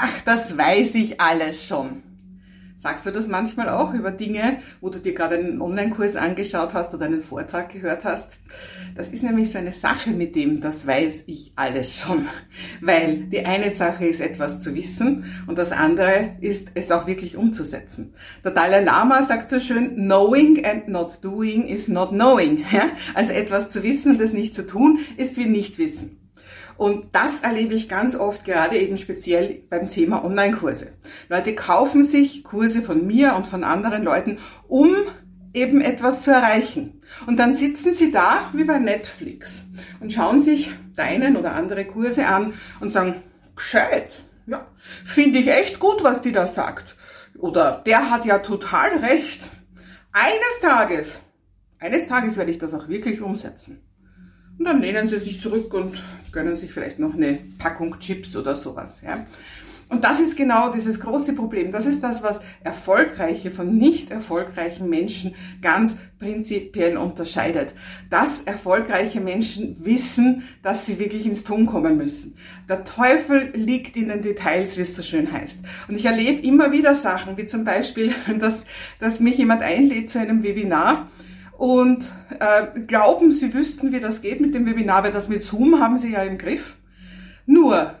[0.00, 2.02] ach, das weiß ich alles schon.
[2.78, 6.94] Sagst du das manchmal auch über Dinge, wo du dir gerade einen Online-Kurs angeschaut hast
[6.94, 8.30] oder einen Vortrag gehört hast?
[8.96, 12.26] Das ist nämlich so eine Sache mit dem, das weiß ich alles schon.
[12.80, 17.36] Weil die eine Sache ist etwas zu wissen und das andere ist es auch wirklich
[17.36, 18.14] umzusetzen.
[18.42, 22.64] Der Dalai Lama sagt so schön, knowing and not doing is not knowing.
[23.12, 26.16] Also etwas zu wissen und es nicht zu tun, ist wie nicht wissen.
[26.80, 30.92] Und das erlebe ich ganz oft, gerade eben speziell beim Thema Online-Kurse.
[31.28, 34.96] Leute kaufen sich Kurse von mir und von anderen Leuten, um
[35.52, 37.02] eben etwas zu erreichen.
[37.26, 39.62] Und dann sitzen sie da wie bei Netflix
[40.00, 43.16] und schauen sich deinen oder andere Kurse an und sagen,
[43.54, 44.12] gescheit,
[44.46, 44.66] ja,
[45.04, 46.96] finde ich echt gut, was die da sagt.
[47.36, 49.42] Oder der hat ja total recht.
[50.12, 51.08] Eines Tages,
[51.78, 53.82] eines Tages werde ich das auch wirklich umsetzen.
[54.60, 58.54] Und dann lehnen sie sich zurück und gönnen sich vielleicht noch eine Packung Chips oder
[58.54, 59.00] sowas.
[59.02, 59.24] Ja.
[59.88, 61.72] Und das ist genau dieses große Problem.
[61.72, 67.70] Das ist das, was erfolgreiche von nicht erfolgreichen Menschen ganz prinzipiell unterscheidet.
[68.10, 72.36] Dass erfolgreiche Menschen wissen, dass sie wirklich ins Tun kommen müssen.
[72.68, 75.60] Der Teufel liegt in den Details, wie es so schön heißt.
[75.88, 78.58] Und ich erlebe immer wieder Sachen, wie zum Beispiel, dass,
[78.98, 81.08] dass mich jemand einlädt zu einem Webinar
[81.60, 85.78] und äh, glauben, sie wüssten, wie das geht mit dem Webinar, weil das mit Zoom
[85.78, 86.76] haben sie ja im Griff.
[87.44, 87.96] Nur,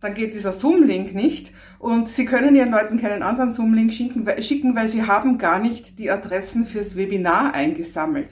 [0.00, 4.74] dann geht dieser Zoom-Link nicht und sie können ihren Leuten keinen anderen Zoom-Link schicken, schicken,
[4.74, 8.30] weil sie haben gar nicht die Adressen fürs Webinar eingesammelt.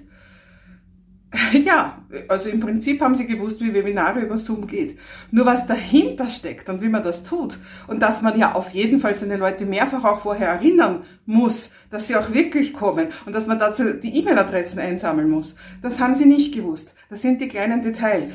[1.64, 4.98] Ja, also im Prinzip haben sie gewusst, wie Webinare über Zoom geht.
[5.30, 9.00] Nur was dahinter steckt und wie man das tut und dass man ja auf jeden
[9.00, 13.46] Fall seine Leute mehrfach auch vorher erinnern muss, dass sie auch wirklich kommen und dass
[13.46, 16.94] man dazu die E-Mail-Adressen einsammeln muss, das haben sie nicht gewusst.
[17.08, 18.32] Das sind die kleinen Details.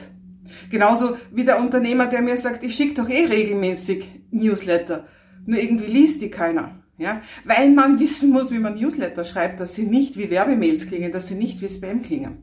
[0.69, 5.07] Genauso wie der Unternehmer, der mir sagt, ich schicke doch eh regelmäßig Newsletter,
[5.45, 6.71] nur irgendwie liest die keiner.
[6.99, 11.11] Ja, weil man wissen muss, wie man Newsletter schreibt, dass sie nicht wie Werbemails klingen,
[11.11, 12.39] dass sie nicht wie Spam klingen.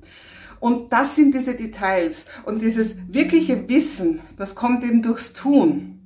[0.64, 2.24] Und das sind diese Details.
[2.46, 6.00] Und dieses wirkliche Wissen, das kommt eben durchs Tun.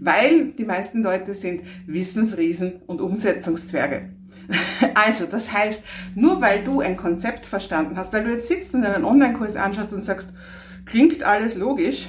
[0.00, 4.08] Weil die meisten Leute sind Wissensriesen und Umsetzungszwerge.
[4.94, 5.84] Also, das heißt,
[6.16, 9.92] nur weil du ein Konzept verstanden hast, weil du jetzt sitzt und einen Online-Kurs anschaust
[9.92, 10.32] und sagst,
[10.86, 12.08] klingt alles logisch,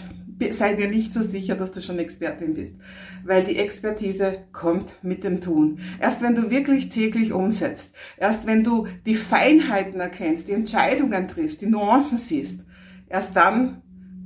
[0.58, 2.76] sei dir nicht so sicher, dass du schon Expertin bist,
[3.24, 5.80] weil die Expertise kommt mit dem Tun.
[6.00, 11.62] Erst wenn du wirklich täglich umsetzt, erst wenn du die Feinheiten erkennst, die Entscheidungen triffst,
[11.62, 12.62] die Nuancen siehst,
[13.10, 13.82] erst dann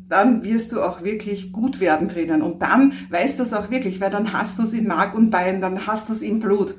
[0.08, 2.44] dann wirst du auch wirklich gut werden drinnen.
[2.44, 5.32] Und dann weißt du es auch wirklich, weil dann hast du es in Mark und
[5.32, 6.76] Bein, dann hast du es im Blut.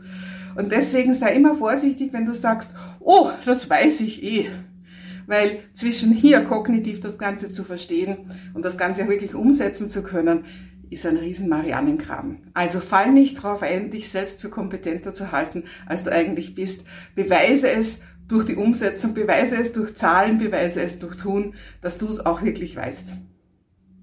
[0.54, 2.70] Und deswegen sei immer vorsichtig, wenn du sagst,
[3.00, 4.48] oh, das weiß ich eh
[5.26, 10.02] weil zwischen hier kognitiv das Ganze zu verstehen und das Ganze auch wirklich umsetzen zu
[10.02, 10.44] können,
[10.90, 12.50] ist ein riesen Marianengraben.
[12.54, 16.84] Also fall nicht drauf ein, dich selbst für kompetenter zu halten, als du eigentlich bist.
[17.14, 22.08] Beweise es durch die Umsetzung, beweise es durch Zahlen, beweise es durch Tun, dass du
[22.08, 23.04] es auch wirklich weißt.